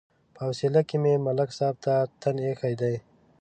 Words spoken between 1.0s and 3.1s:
مې ملک صاحب ته تن ایښی دی.